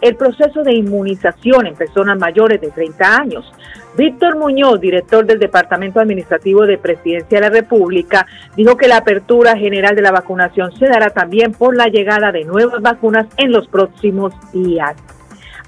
[0.00, 3.52] el proceso de inmunización en personas mayores de 30 años.
[3.96, 9.56] Víctor Muñoz, director del Departamento Administrativo de Presidencia de la República, dijo que la apertura
[9.56, 13.66] general de la vacunación se dará también por la llegada de nuevas vacunas en los
[13.66, 14.94] próximos días.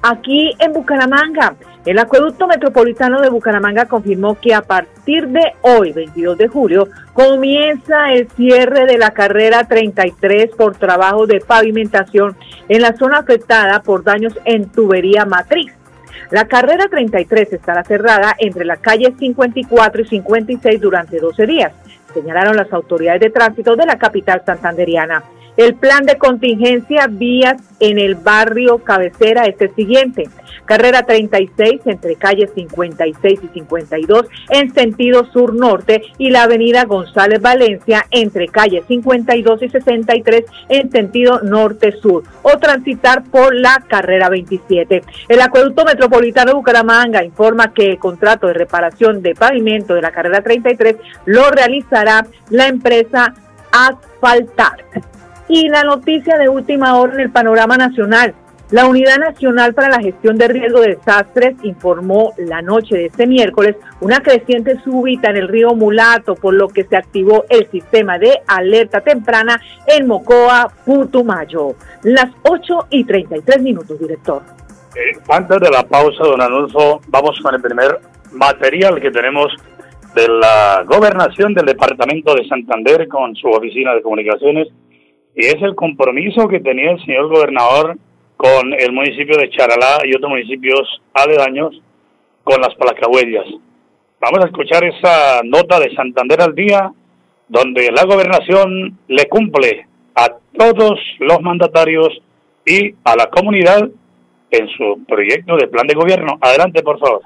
[0.02, 6.38] Aquí en Bucaramanga, el acueducto metropolitano de Bucaramanga confirmó que a partir de hoy, 22
[6.38, 12.34] de julio, comienza el cierre de la carrera 33 por trabajo de pavimentación
[12.70, 15.70] en la zona afectada por daños en tubería matriz.
[16.30, 21.72] La carrera 33 estará cerrada entre las calles 54 y 56 durante 12 días,
[22.14, 25.22] señalaron las autoridades de tránsito de la capital santanderiana.
[25.60, 30.30] El plan de contingencia vías en el barrio cabecera es el siguiente.
[30.64, 38.06] Carrera 36 entre calles 56 y 52 en sentido sur-norte y la avenida González Valencia
[38.10, 45.02] entre calles 52 y 63 en sentido norte-sur o transitar por la carrera 27.
[45.28, 50.10] El acueducto metropolitano de Bucaramanga informa que el contrato de reparación de pavimento de la
[50.10, 50.96] carrera 33
[51.26, 53.34] lo realizará la empresa
[53.72, 54.86] Asfaltar.
[55.52, 58.34] Y la noticia de última hora en el panorama nacional.
[58.70, 63.26] La Unidad Nacional para la Gestión de Riesgo de Desastres informó la noche de este
[63.26, 68.16] miércoles una creciente súbita en el río Mulato, por lo que se activó el sistema
[68.16, 71.74] de alerta temprana en Mocoa, Putumayo.
[72.04, 74.42] Las 8 y 33 minutos, director.
[74.94, 77.98] Eh, antes de la pausa, don Alonso, vamos con el primer
[78.30, 79.52] material que tenemos
[80.14, 84.68] de la gobernación del departamento de Santander con su oficina de comunicaciones
[85.34, 87.96] y es el compromiso que tenía el señor gobernador
[88.36, 91.80] con el municipio de Charalá y otros municipios aledaños
[92.42, 93.46] con las placahuellas.
[94.20, 96.92] Vamos a escuchar esa nota de Santander al día,
[97.48, 102.08] donde la gobernación le cumple a todos los mandatarios
[102.66, 103.88] y a la comunidad
[104.50, 106.38] en su proyecto de plan de gobierno.
[106.40, 107.22] Adelante, por favor.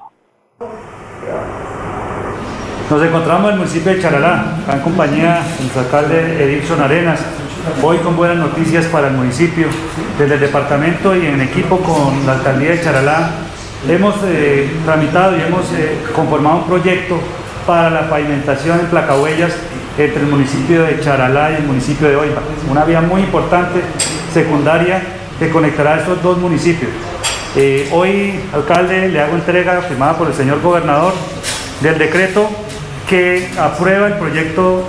[2.91, 7.44] Nos encontramos en el municipio de Charalá, en compañía del alcalde Edilson Arenas,
[7.83, 9.69] Hoy con buenas noticias para el municipio.
[10.19, 13.31] Desde el departamento y en equipo con la alcaldía de Charalá
[13.89, 17.19] hemos eh, tramitado y hemos eh, conformado un proyecto
[17.67, 19.53] para la pavimentación en placahuellas
[19.97, 22.43] entre el municipio de Charalá y el municipio de Oiva.
[22.71, 23.81] Una vía muy importante,
[24.33, 25.03] secundaria,
[25.39, 26.91] que conectará a estos dos municipios.
[27.57, 31.15] Eh, hoy, alcalde, le hago entrega firmada por el señor gobernador
[31.81, 32.47] del decreto
[33.09, 34.87] que aprueba el proyecto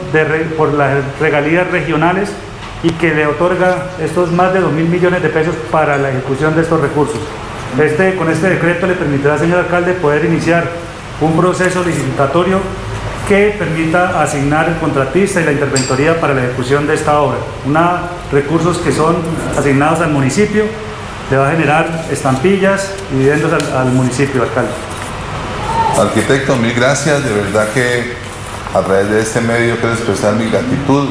[0.57, 2.31] por las regalías regionales
[2.85, 6.55] y que le otorga estos más de 2 mil millones de pesos para la ejecución
[6.55, 7.19] de estos recursos.
[7.79, 10.69] Este, con este decreto le permitirá, señor alcalde, poder iniciar
[11.19, 12.59] un proceso licitatorio
[13.27, 17.37] que permita asignar el contratista y la interventoría para la ejecución de esta obra.
[17.65, 19.15] Una recursos que son
[19.57, 20.65] asignados al municipio,
[21.31, 24.69] le va a generar estampillas y dividendos al, al municipio, alcalde.
[25.97, 27.23] Arquitecto, mil gracias.
[27.23, 28.13] De verdad que
[28.75, 31.09] a través de este medio quiero expresar mi gratitud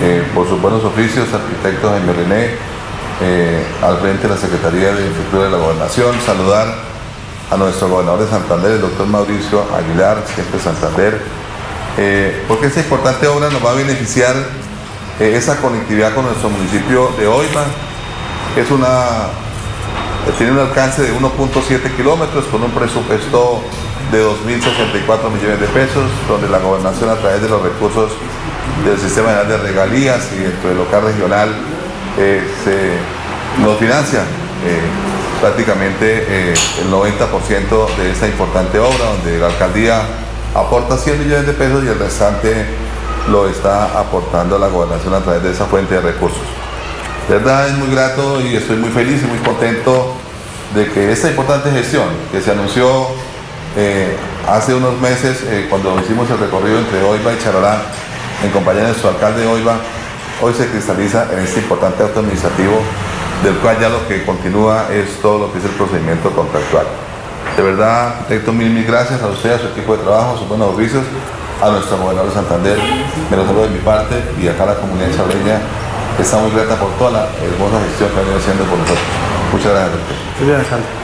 [0.00, 2.50] eh, por sus buenos oficios, arquitecto Jaime René,
[3.22, 6.74] eh, al frente de la Secretaría de Infraestructura de la Gobernación, saludar
[7.50, 11.20] a nuestro gobernador de Santander, el doctor Mauricio Aguilar, siempre Santander,
[11.96, 14.34] eh, porque esta importante obra nos va a beneficiar
[15.20, 17.26] esa conectividad con nuestro municipio de
[18.54, 19.28] que es una,
[20.36, 23.62] tiene un alcance de 1.7 kilómetros con un presupuesto
[24.10, 28.12] de 2.064 millones de pesos, donde la gobernación a través de los recursos
[28.84, 31.48] del Sistema General de Regalías y dentro del local regional
[32.18, 34.80] eh, se nos financia eh,
[35.40, 40.02] prácticamente eh, el 90% de esta importante obra, donde la alcaldía
[40.54, 42.66] aporta 100 millones de pesos y el restante
[43.30, 46.42] lo está aportando la gobernación a través de esa fuente de recursos.
[47.28, 50.14] De verdad es muy grato y estoy muy feliz y muy contento
[50.74, 53.06] de que esta importante gestión que se anunció
[54.46, 57.82] hace unos meses cuando hicimos el recorrido entre Oiva y Charalá
[58.42, 59.76] en compañía de su alcalde Oiva,
[60.40, 62.80] hoy se cristaliza en este importante acto administrativo,
[63.42, 66.86] del cual ya lo que continúa es todo lo que es el procedimiento contractual.
[67.56, 70.48] De verdad, arquitecto, mil, mil gracias a usted, a su equipo de trabajo, a sus
[70.48, 71.04] buenos oficios,
[71.62, 72.78] a nuestro gobernador de Santander,
[73.30, 75.60] me lo saludo de mi parte y acá la comunidad chabreña
[76.18, 79.06] está muy grata por toda la hermosa gestión que ha venido haciendo por nosotros.
[79.52, 81.03] Muchas gracias, arquitecto.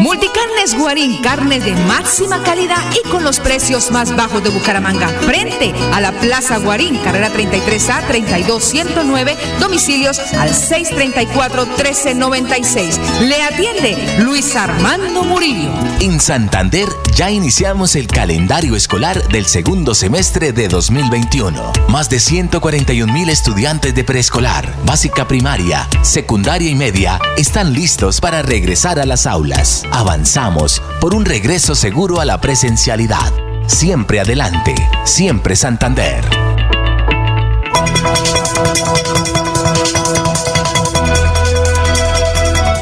[0.00, 5.08] Multicarnes Guarín, carnes de máxima calidad y con los precios más bajos de Bucaramanga.
[5.08, 12.98] Frente a la Plaza Guarín, carrera 33A 32109, domicilios al 634-1396.
[13.26, 15.68] Le atiende Luis Armando Murillo.
[16.00, 21.72] En Santander ya iniciamos el calendario escolar del segundo semestre de 2021.
[21.88, 28.40] Más de 141 mil estudiantes de preescolar, básica primaria, secundaria y media están listos para
[28.40, 33.32] regresar a las aulas avanzamos por un regreso seguro a la presencialidad.
[33.66, 36.24] Siempre adelante, siempre Santander.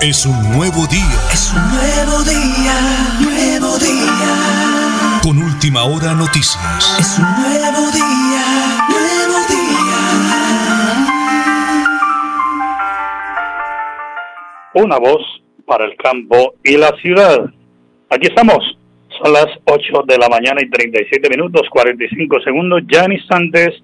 [0.01, 1.21] Es un nuevo día.
[1.33, 5.21] Es un nuevo día, nuevo día.
[5.23, 6.97] Con última hora noticias.
[6.99, 9.69] Es un nuevo día, nuevo día.
[14.73, 15.28] Una voz
[15.69, 17.45] para el campo y la ciudad.
[18.09, 18.59] Aquí estamos.
[19.23, 22.83] Son las 8 de la mañana y 37 minutos, 45 segundos.
[22.91, 23.83] Ya en instantes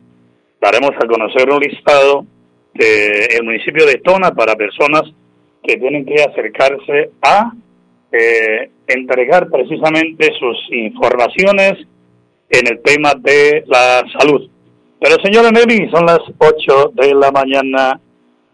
[0.61, 2.27] daremos a conocer un listado
[2.73, 5.03] del municipio de Tona para personas
[5.63, 7.53] que tienen que acercarse a
[8.11, 11.75] eh, entregar precisamente sus informaciones
[12.51, 14.49] en el tema de la salud.
[15.01, 18.01] Pero señora Nelly, son las 8 de la mañana.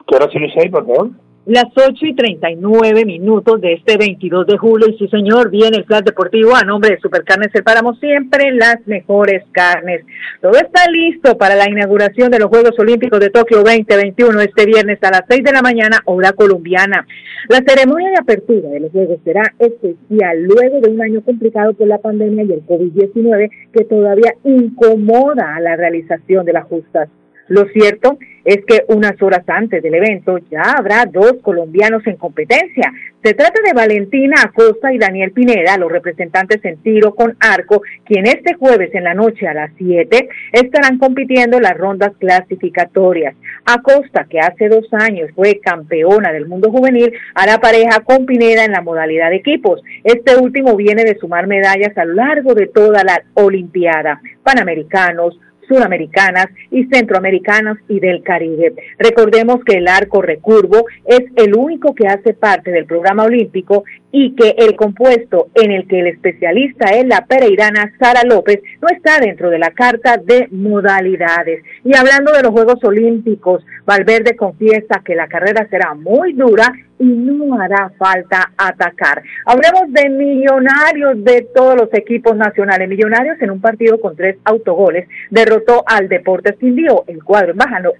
[0.07, 1.11] ¿Qué hora se ahí, por favor?
[1.47, 4.89] Las 8 y 39 minutos de este 22 de julio.
[4.91, 7.65] Y sí, señor, viene el Flash Deportivo a nombre de Supercarnes El.
[7.99, 10.05] Siempre las mejores carnes.
[10.43, 14.99] Todo está listo para la inauguración de los Juegos Olímpicos de Tokio 2021 este viernes
[15.03, 17.07] a las 6 de la mañana, hora colombiana.
[17.49, 21.87] La ceremonia de apertura de los Juegos será especial luego de un año complicado por
[21.89, 27.09] la pandemia y el COVID-19 que todavía incomoda a la realización de las justas.
[27.49, 32.93] Lo cierto es que unas horas antes del evento ya habrá dos colombianos en competencia.
[33.23, 38.27] Se trata de Valentina Acosta y Daniel Pineda, los representantes en tiro con arco, quien
[38.27, 43.35] este jueves en la noche a las 7 estarán compitiendo las rondas clasificatorias.
[43.67, 48.73] Acosta, que hace dos años fue campeona del mundo juvenil, hará pareja con Pineda en
[48.73, 49.83] la modalidad de equipos.
[50.03, 55.39] Este último viene de sumar medallas a lo largo de toda la Olimpiada, Panamericanos,
[55.71, 58.75] sudamericanas y centroamericanas y del Caribe.
[58.99, 64.35] Recordemos que el arco recurvo es el único que hace parte del programa olímpico y
[64.35, 69.19] que el compuesto en el que el especialista es la pereirana Sara López no está
[69.19, 71.63] dentro de la carta de modalidades.
[71.85, 77.05] Y hablando de los Juegos Olímpicos, Valverde confiesa que la carrera será muy dura y
[77.05, 79.23] no hará falta atacar.
[79.47, 82.89] Hablemos de millonarios de todos los equipos nacionales.
[82.89, 87.05] Millonarios en un partido con tres autogoles derrotó al Deportes Quindío.
[87.07, 87.55] El cuadro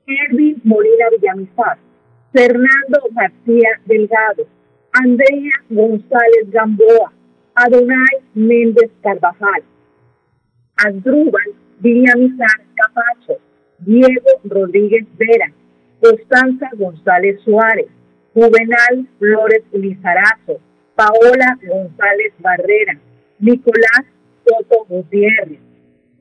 [0.07, 1.77] Erwin Molina Villamizar,
[2.33, 4.47] Fernando García Delgado,
[4.91, 7.13] Andrea González Gamboa,
[7.55, 9.63] Adonai Méndez Carvajal,
[10.77, 13.39] Andrúbal Villamizar Capacho,
[13.81, 15.51] Diego Rodríguez Vera,
[16.01, 17.87] Constanza González Suárez,
[18.33, 20.59] Juvenal Flores Lizarazo,
[20.95, 22.97] Paola González Barrera,
[23.39, 24.05] Nicolás
[24.45, 25.59] Soto Gutiérrez,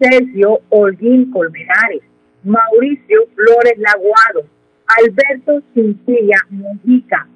[0.01, 2.03] Sergio Holguín Colmenares,
[2.45, 4.47] Mauricio Flores Laguado,
[4.87, 7.27] Alberto Cincilla Mujica,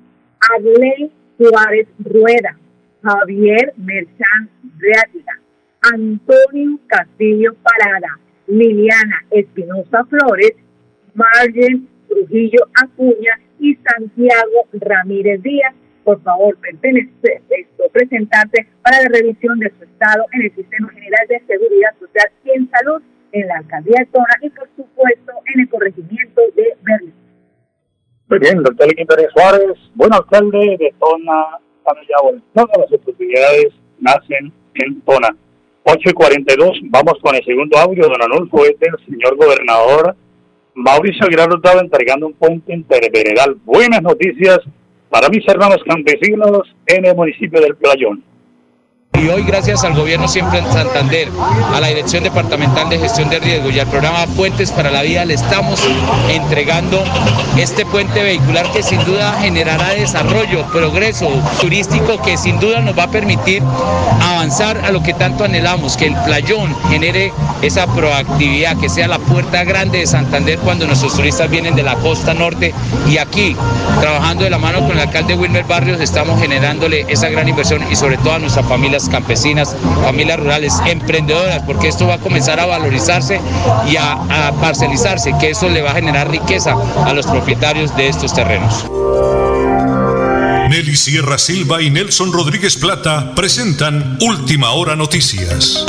[0.55, 2.57] Adley Suárez Rueda,
[3.03, 4.49] Javier Merchan
[4.79, 5.39] Reatiga,
[5.83, 8.19] Antonio Castillo Parada,
[8.53, 10.53] Liliana Espinosa Flores,
[11.15, 16.57] Margen Trujillo Acuña y Santiago Ramírez Díaz por favor,
[17.93, 22.51] presentarse para la revisión de su estado en el Sistema General de Seguridad Social y
[22.51, 27.15] en Salud en la Alcaldía de Tona y, por supuesto, en el corregimiento de Berlín.
[28.29, 31.59] Muy bien, doctor Pérez Suárez, buen alcalde de Tona,
[32.55, 35.37] Todas las oportunidades nacen en Tona.
[35.85, 40.17] 8 y 42, vamos con el segundo audio, don Anulfo, este el señor gobernador
[40.75, 43.57] Mauricio Aguilar estaba entregando un punto interveredal.
[43.65, 44.61] Buenas noticias
[45.11, 48.25] para mis hermanos campesinos en el municipio del Playón.
[49.21, 51.29] Y hoy gracias al gobierno siempre en Santander,
[51.73, 55.25] a la Dirección Departamental de Gestión de Riesgo y al programa Puentes para la Vida
[55.25, 55.81] le estamos
[56.29, 57.05] entregando
[57.57, 61.29] este puente vehicular que sin duda generará desarrollo, progreso
[61.61, 63.63] turístico que sin duda nos va a permitir
[64.21, 69.19] avanzar a lo que tanto anhelamos, que el playón genere esa proactividad, que sea la
[69.19, 72.75] puerta grande de Santander cuando nuestros turistas vienen de la costa norte.
[73.09, 73.55] Y aquí,
[74.01, 77.95] trabajando de la mano con el alcalde Wilmer Barrios, estamos generándole esa gran inversión y
[77.95, 78.67] sobre todo a nuestras
[79.03, 83.41] familias campesinas, familias rurales, emprendedoras, porque esto va a comenzar a valorizarse
[83.89, 88.35] y a, parcelizarse, que eso le va a generar riqueza a los propietarios de estos
[88.35, 88.87] terrenos.
[90.69, 95.85] Nelly Sierra Silva y Nelson Rodríguez Plata presentan Última Hora Noticias.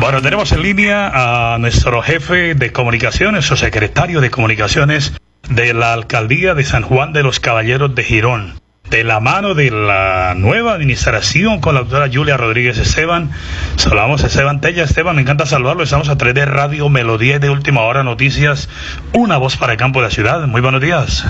[0.00, 5.12] Bueno, tenemos en línea a nuestro jefe de comunicaciones o secretario de comunicaciones
[5.50, 8.54] de la alcaldía de San Juan de los Caballeros de Girón.
[8.90, 13.30] De la mano de la nueva administración con la doctora Julia Rodríguez Esteban.
[13.76, 14.84] Saludamos a Esteban Tella.
[14.84, 15.82] Esteban, me encanta saludarlo.
[15.82, 18.68] Estamos a través de Radio Melodía de Última Hora Noticias.
[19.12, 20.46] Una voz para el campo de la ciudad.
[20.46, 21.26] Muy buenos días.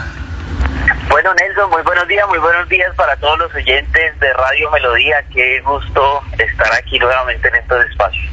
[1.17, 5.25] Bueno, Nelson, muy buenos días, muy buenos días para todos los oyentes de Radio Melodía.
[5.33, 8.27] Qué gusto estar aquí nuevamente en estos espacios.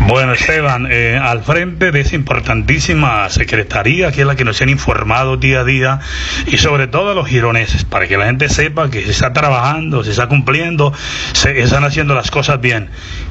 [0.00, 4.68] Bueno, Esteban, eh, al frente de esa importantísima secretaría, que es la que nos han
[4.68, 6.00] informado día a día,
[6.46, 10.02] y sobre todo a los gironeses, para que la gente sepa que se está trabajando,
[10.02, 10.92] se está cumpliendo,
[11.34, 12.90] se están haciendo las cosas bien.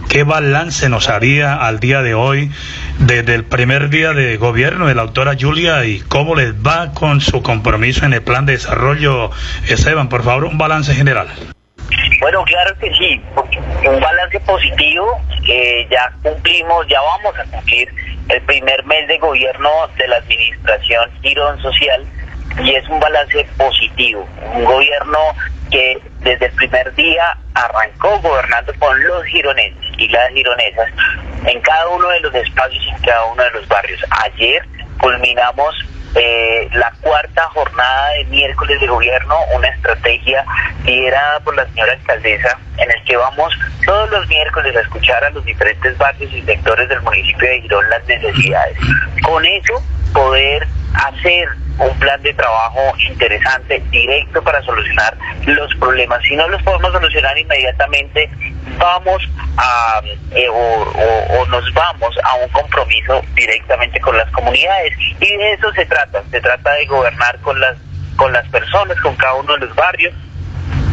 [0.09, 2.49] ¿Qué balance nos haría al día de hoy
[2.97, 7.19] desde el primer día de gobierno de la autora Julia y cómo les va con
[7.19, 9.31] su compromiso en el plan de desarrollo?
[9.67, 11.27] Esteban, por favor, un balance general.
[12.21, 13.21] Bueno, claro que sí,
[13.85, 15.05] un balance positivo,
[15.47, 17.89] eh, ya cumplimos, ya vamos a cumplir
[18.29, 22.05] el primer mes de gobierno de la administración Girón Social
[22.63, 25.19] y es un balance positivo, un gobierno
[25.69, 30.89] que desde el primer día arrancó gobernando con los gironeses y las gironesas
[31.45, 34.01] en cada uno de los espacios y en cada uno de los barrios.
[34.23, 34.63] Ayer
[34.99, 35.75] culminamos
[36.15, 40.43] eh, la cuarta jornada de miércoles de gobierno, una estrategia
[40.83, 43.53] liderada por la señora alcaldesa, en el que vamos
[43.85, 47.89] todos los miércoles a escuchar a los diferentes barrios y sectores del municipio de Girón
[47.89, 48.77] las necesidades.
[49.23, 49.73] Con eso,
[50.13, 56.21] poder hacer un plan de trabajo interesante, directo para solucionar los problemas.
[56.23, 58.29] Si no los podemos solucionar inmediatamente,
[58.77, 59.23] vamos
[59.57, 65.71] a eh, o, nos vamos a un compromiso directamente con las comunidades y de eso
[65.73, 66.23] se trata.
[66.31, 67.77] Se trata de gobernar con las
[68.15, 70.13] con las personas, con cada uno de los barrios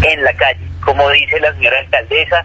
[0.03, 0.61] en la calle.
[0.85, 2.45] Como dice la señora alcaldesa,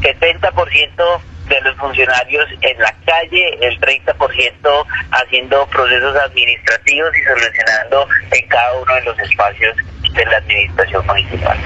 [0.00, 8.48] 70% de los funcionarios en la calle, el 30% haciendo procesos administrativos y solucionando en
[8.48, 9.76] cada uno de los espacios
[10.14, 11.58] de la administración municipal.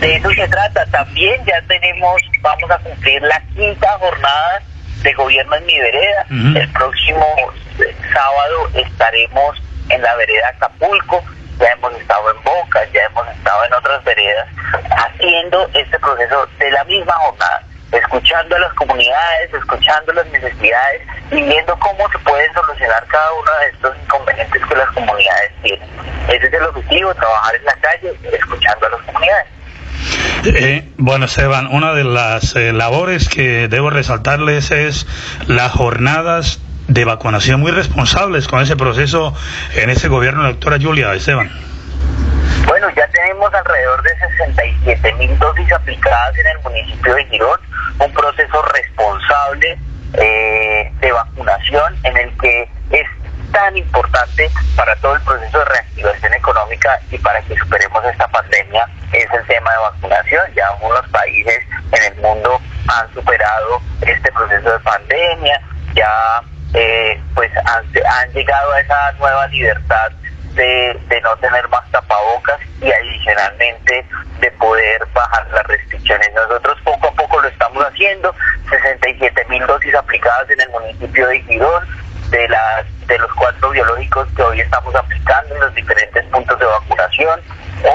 [0.00, 0.86] De eso se trata.
[0.86, 4.62] También ya tenemos, vamos a cumplir la quinta jornada
[5.02, 6.26] de gobierno en mi vereda.
[6.30, 7.26] El próximo
[8.12, 11.22] sábado estaremos en la vereda Acapulco.
[11.58, 14.48] Ya hemos estado en Boca, ya hemos estado en otras veredas
[14.90, 17.62] haciendo este proceso de la misma jornada
[17.92, 23.50] escuchando a las comunidades, escuchando las necesidades y viendo cómo se pueden solucionar cada uno
[23.60, 25.88] de estos inconvenientes que las comunidades tienen.
[26.28, 29.46] Ese es el objetivo, trabajar en la calle, escuchando a las comunidades.
[30.44, 35.06] Eh, bueno, Esteban, una de las eh, labores que debo resaltarles es
[35.46, 39.34] las jornadas de vacunación muy responsables con ese proceso
[39.74, 41.50] en ese gobierno de la doctora Julia Esteban.
[42.80, 47.60] Bueno, ya tenemos alrededor de 67 mil dosis aplicadas en el municipio de Girón,
[47.98, 49.78] un proceso responsable
[50.14, 53.06] eh, de vacunación en el que es
[53.52, 58.88] tan importante para todo el proceso de reactivación económica y para que superemos esta pandemia
[59.12, 60.42] es el tema de vacunación.
[60.54, 61.60] Ya algunos países
[61.92, 65.60] en el mundo han superado este proceso de pandemia,
[65.92, 70.12] ya eh, pues han, han llegado a esa nueva libertad
[70.54, 74.04] de, no tener más tapabocas y adicionalmente
[74.40, 76.32] de poder bajar las restricciones.
[76.34, 78.34] Nosotros poco a poco lo estamos haciendo,
[78.68, 81.86] 67 mil dosis aplicadas en el municipio de Girón,
[82.30, 86.64] de, las, de los cuatro biológicos que hoy estamos aplicando en los diferentes puntos de
[86.64, 87.40] vacunación.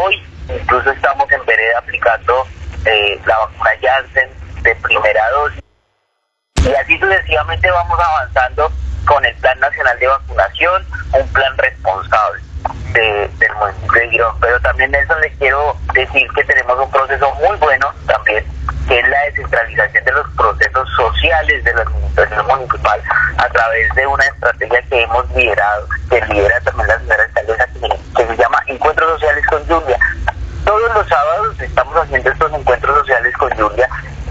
[0.02, 2.46] Hoy incluso estamos en vereda aplicando
[2.86, 4.30] eh, la vacuna Janssen
[4.62, 5.62] de primera dosis.
[6.64, 8.72] Y así sucesivamente vamos avanzando
[9.06, 12.45] con el Plan Nacional de Vacunación, un plan responsable
[12.96, 14.36] de, del municipio de Girón.
[14.40, 18.44] Pero también, Nelson, le quiero decir que tenemos un proceso muy bueno también,
[18.88, 23.02] que es la descentralización de los procesos sociales de la administración municipal
[23.38, 27.68] a través de una estrategia que hemos liderado, que lidera también la señora alcaldesa,
[28.16, 30.00] que, se llama Encuentros Sociales con Julia.
[30.66, 33.88] Todos los sábados estamos haciendo estos encuentros sociales con Julia,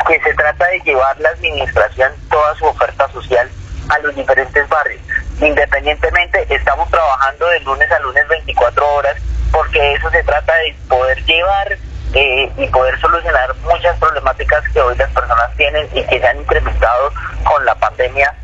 [0.09, 3.49] que se trata de llevar la administración toda su oferta social
[3.89, 5.01] a los diferentes barrios.
[5.41, 9.17] Independientemente, estamos trabajando de lunes a lunes 24 horas
[9.53, 11.79] porque eso se trata de poder llevar
[12.15, 16.39] eh, y poder solucionar muchas problemáticas que hoy las personas tienen y que se han
[16.39, 17.13] incrementado
[17.45, 18.35] con la pandemia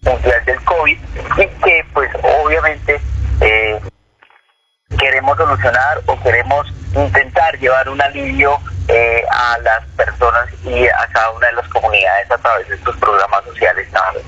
[0.00, 0.98] mundial del COVID
[1.36, 3.00] y que pues obviamente
[3.40, 3.80] eh,
[4.98, 11.30] queremos solucionar o queremos intentar llevar un alivio eh, a las personas y a cada
[11.32, 14.24] una de las comunidades a través de estos programas sociales también.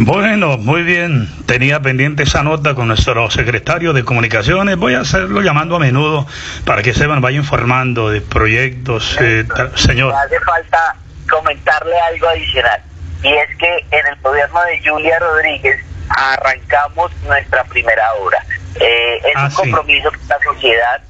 [0.00, 1.28] Bueno, muy bien.
[1.46, 4.76] Tenía pendiente esa nota con nuestro secretario de comunicaciones.
[4.76, 6.24] Voy a hacerlo llamando a menudo
[6.64, 9.16] para que Seban vaya informando de proyectos.
[9.20, 10.14] Eh, señor.
[10.14, 10.94] Hace falta
[11.28, 12.80] comentarle algo adicional.
[13.24, 18.38] Y es que en el gobierno de Julia Rodríguez arrancamos nuestra primera obra.
[18.76, 21.02] Eh, es ah, un compromiso con la sociedad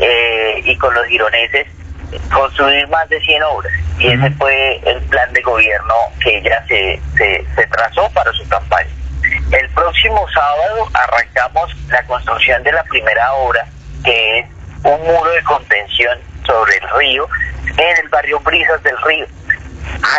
[0.00, 1.68] eh, y con los gironeses
[2.32, 3.72] construir más de 100 obras.
[3.98, 8.90] Y ese fue el plan de gobierno que ella se, se, trazó para su campaña.
[9.52, 13.66] El próximo sábado arrancamos la construcción de la primera obra,
[14.04, 14.46] que es
[14.82, 17.28] un muro de contención sobre el río
[17.76, 19.26] en el barrio Brisas del Río.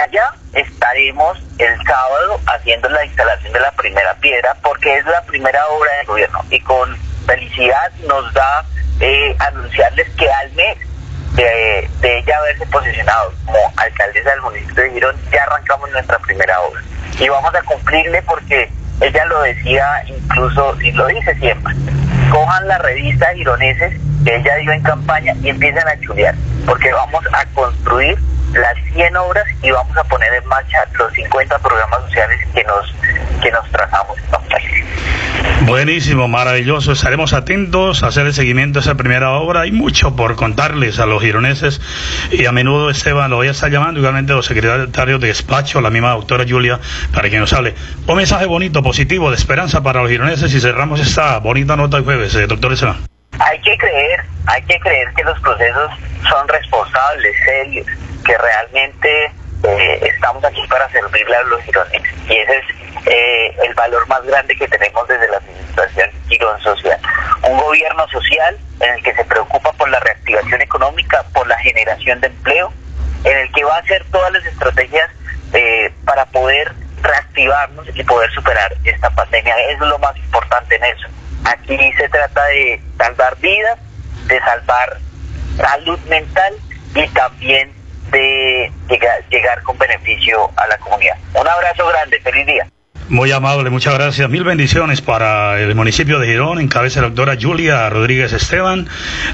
[0.02, 5.66] Allá estaremos el sábado haciendo la instalación de la primera piedra porque es la primera
[5.68, 8.66] obra del gobierno y con felicidad nos da
[9.00, 10.78] eh, anunciarles que al mes
[11.36, 16.82] de, ella haberse posicionado como alcaldesa del municipio de Girón, ya arrancamos nuestra primera obra.
[17.20, 18.70] Y vamos a cumplirle porque
[19.02, 21.74] ella lo decía incluso, y lo dice siempre,
[22.32, 23.94] cojan la revista Gironeses
[24.24, 26.36] que ella dio en campaña y empiezan a chulear.
[26.66, 28.18] porque vamos a construir
[28.56, 32.96] las 100 obras y vamos a poner en marcha los 50 programas sociales que nos,
[33.42, 34.18] que nos trazamos.
[35.62, 36.92] Buenísimo, maravilloso.
[36.92, 39.62] Estaremos atentos a hacer el seguimiento de esa primera obra.
[39.62, 41.82] Hay mucho por contarles a los gironeses
[42.32, 45.90] y a menudo Esteban lo voy a estar llamando, igualmente los secretarios de despacho, la
[45.90, 46.80] misma doctora Julia,
[47.14, 47.74] para que nos hable.
[48.06, 52.04] Un mensaje bonito, positivo, de esperanza para los gironeses y cerramos esta bonita nota de
[52.04, 52.98] jueves, eh, doctor Esteban.
[53.40, 55.92] Hay que creer, hay que creer que los procesos
[56.30, 57.88] son responsables, serios,
[58.26, 59.32] que realmente
[59.64, 62.14] eh, estamos aquí para servirle a los gironeses.
[62.28, 62.66] Y ese es
[63.06, 67.00] eh, el valor más grande que tenemos desde la administración Girón Social.
[67.44, 72.20] Un gobierno social en el que se preocupa por la reactivación económica, por la generación
[72.22, 72.74] de empleo,
[73.24, 75.10] en el que va a hacer todas las estrategias
[75.54, 79.56] eh, para poder reactivarnos y poder superar esta pandemia.
[79.70, 81.08] Es lo más importante en eso.
[81.46, 83.80] Aquí se trata de salvar vidas,
[84.28, 84.98] de salvar
[85.58, 86.54] salud mental
[86.96, 87.75] y también
[88.12, 91.18] de llegar, llegar con beneficio a la comunidad.
[91.34, 92.68] Un abrazo grande, feliz día.
[93.08, 94.28] Muy amable, muchas gracias.
[94.32, 98.88] Mil bendiciones para el municipio de Girón, en cabeza la doctora Julia Rodríguez Esteban,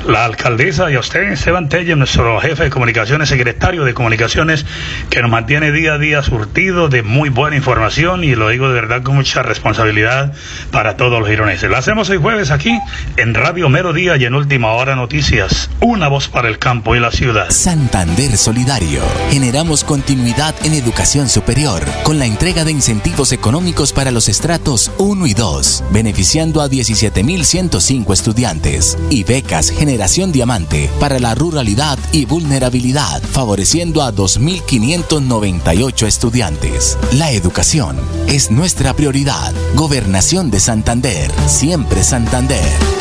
[0.06, 4.66] la alcaldesa y a usted, Esteban Telle, nuestro jefe de comunicaciones, secretario de comunicaciones,
[5.10, 8.74] que nos mantiene día a día surtido de muy buena información y lo digo de
[8.74, 10.34] verdad con mucha responsabilidad
[10.72, 11.70] para todos los gironeses.
[11.70, 12.78] Lo hacemos hoy jueves aquí
[13.16, 15.70] en Radio Mero Día y en Última Hora Noticias.
[15.80, 17.50] Una voz para el campo y la ciudad.
[17.52, 19.02] Santander Solidario.
[19.30, 23.61] Generamos continuidad en educación superior con la entrega de incentivos económicos
[23.94, 31.20] para los estratos 1 y 2, beneficiando a 17.105 estudiantes, y becas Generación Diamante para
[31.20, 36.98] la ruralidad y vulnerabilidad, favoreciendo a 2.598 estudiantes.
[37.14, 37.98] La educación
[38.28, 39.54] es nuestra prioridad.
[39.76, 43.01] Gobernación de Santander, siempre Santander.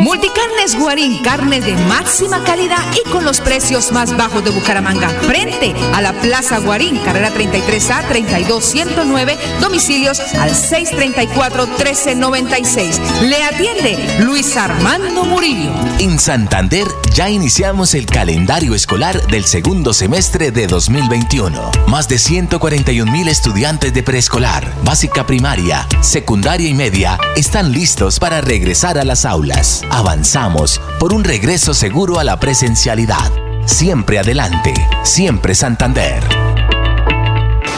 [0.00, 5.10] Multicarnes Guarín, carne de máxima calidad y con los precios más bajos de Bucaramanga.
[5.10, 12.98] Frente a la Plaza Guarín, carrera 33A 32109, domicilios al 634-1396.
[13.28, 15.70] Le atiende Luis Armando Murillo.
[15.98, 21.72] En Santander ya iniciamos el calendario escolar del segundo semestre de 2021.
[21.88, 28.40] Más de 141 mil estudiantes de preescolar, básica primaria, secundaria y media están listos para
[28.40, 29.84] regresar a las aulas.
[29.90, 33.30] Avanzamos por un regreso seguro a la presencialidad.
[33.66, 34.72] Siempre adelante,
[35.02, 36.22] siempre Santander.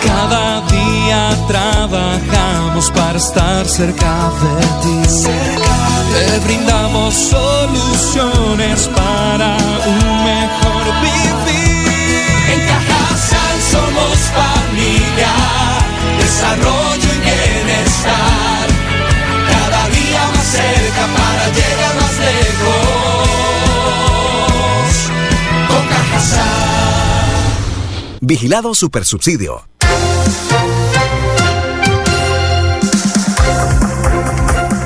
[0.05, 5.25] Cada día trabajamos para estar cerca de ti.
[6.12, 11.88] Te brindamos soluciones para un mejor vivir.
[12.53, 15.33] En Cajasal somos familia,
[16.18, 16.91] desarrollo
[26.22, 28.18] Cajasal.
[28.20, 29.64] Vigilado Supersubsidio.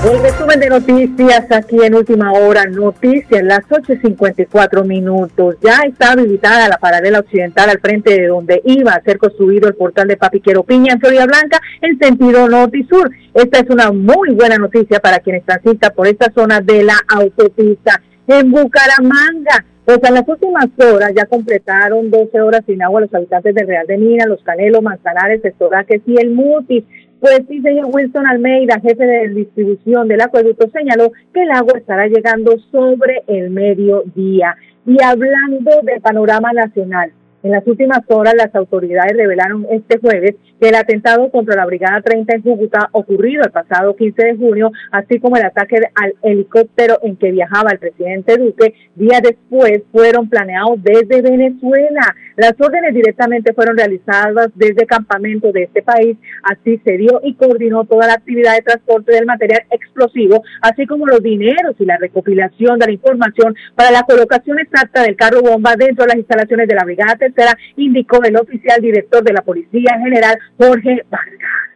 [0.04, 5.56] El resumen de noticias aquí en Última Hora, noticias, las 8.54 minutos.
[5.60, 9.74] Ya está habilitada la paralela occidental al frente de donde iba a ser construido el
[9.74, 13.10] portal de Papiquero Piña en Florida Blanca en sentido norte y sur.
[13.34, 18.00] Esta es una muy buena noticia para quienes transitan por esta zona de la autopista.
[18.28, 23.54] En Bucaramanga, pues en las últimas horas ya completaron 12 horas sin agua los habitantes
[23.54, 26.82] del Real de Mina, Los Canelos, Manzanares, Estoraques y el Mutis.
[27.20, 32.08] Pues sí, señor Winston Almeida, jefe de distribución del acueducto, señaló que el agua estará
[32.08, 34.56] llegando sobre el mediodía.
[34.84, 40.68] Y hablando del panorama nacional, En las últimas horas, las autoridades revelaron este jueves que
[40.68, 45.20] el atentado contra la Brigada 30 en Cúcuta, ocurrido el pasado 15 de junio, así
[45.20, 50.82] como el ataque al helicóptero en que viajaba el presidente Duque, días después fueron planeados
[50.82, 52.14] desde Venezuela.
[52.36, 56.16] Las órdenes directamente fueron realizadas desde campamentos de este país.
[56.42, 61.06] Así se dio y coordinó toda la actividad de transporte del material explosivo, así como
[61.06, 65.76] los dineros y la recopilación de la información para la colocación exacta del carro bomba
[65.76, 69.96] dentro de las instalaciones de la Brigada Tercera, indicó el oficial director de la Policía
[69.98, 71.66] General, Jorge Vargas.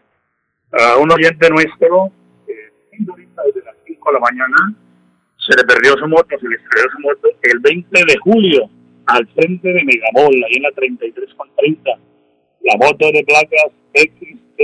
[0.73, 2.13] A un oyente nuestro,
[2.47, 4.57] eh, desde las 5 de la mañana,
[5.37, 8.71] se le perdió su moto, se le perdió su moto el 20 de julio
[9.07, 11.91] al frente de Megamol, ahí en la 33 con 30.
[12.63, 14.61] La moto de placas XT,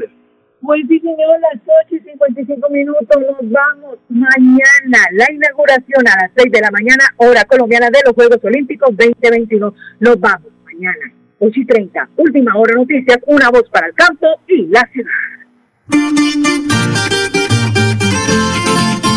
[0.61, 1.55] Pues sí, señor, las
[1.87, 4.99] 8 y 55 minutos nos vamos mañana.
[5.13, 9.73] La inauguración a las 6 de la mañana, hora colombiana de los Juegos Olímpicos 2021.
[9.99, 12.09] Nos vamos mañana, 8 y 30.
[12.17, 15.11] Última hora noticias, una voz para el campo y la ciudad.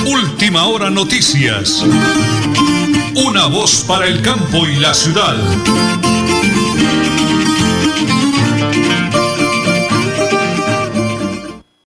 [0.06, 1.84] Última hora noticias.
[3.26, 5.36] Una voz para el campo y la ciudad.